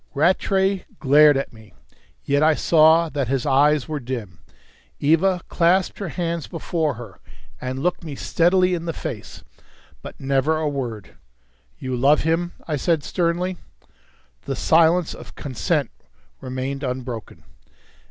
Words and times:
Rattray 0.15 0.85
glared 0.97 1.37
at 1.37 1.53
me, 1.53 1.75
yet 2.23 2.41
I 2.41 2.55
saw 2.55 3.07
that 3.09 3.27
his 3.27 3.45
eyes 3.45 3.87
were 3.87 3.99
dim. 3.99 4.39
Eva 4.99 5.41
clasped 5.47 5.99
her 5.99 6.09
hands 6.09 6.47
before 6.47 6.95
her, 6.95 7.19
and 7.61 7.83
looked 7.83 8.03
me 8.03 8.15
steadily 8.15 8.73
in 8.73 8.85
the 8.85 8.93
face. 8.93 9.43
But 10.01 10.19
never 10.19 10.57
a 10.57 10.67
word. 10.67 11.17
"You 11.77 11.95
love 11.95 12.21
him?" 12.21 12.53
I 12.67 12.77
said 12.77 13.03
sternly. 13.03 13.57
The 14.45 14.55
silence 14.55 15.13
of 15.13 15.35
consent 15.35 15.91
remained 16.39 16.81
unbroken. 16.81 17.43